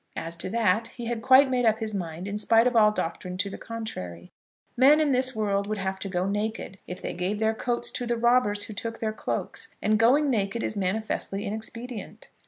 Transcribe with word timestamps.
As 0.15 0.35
to 0.37 0.49
that, 0.49 0.87
he 0.87 1.05
had 1.05 1.21
quite 1.21 1.47
made 1.51 1.63
up 1.63 1.77
his 1.79 1.93
mind, 1.93 2.27
in 2.27 2.39
spite 2.39 2.65
of 2.65 2.75
all 2.75 2.91
doctrine 2.91 3.37
to 3.37 3.51
the 3.51 3.57
contrary. 3.59 4.31
Men 4.75 4.99
in 4.99 5.11
this 5.11 5.35
world 5.35 5.67
would 5.67 5.77
have 5.77 5.99
to 5.99 6.09
go 6.09 6.25
naked 6.25 6.79
if 6.87 6.99
they 7.03 7.13
gave 7.13 7.37
their 7.37 7.53
coats 7.53 7.91
to 7.91 8.07
the 8.07 8.17
robbers 8.17 8.63
who 8.63 8.73
took 8.73 8.97
their 8.97 9.13
cloaks; 9.13 9.75
and 9.79 9.99
going 9.99 10.31
naked 10.31 10.63
is 10.63 10.75
manifestly 10.75 11.45
inexpedient. 11.45 12.29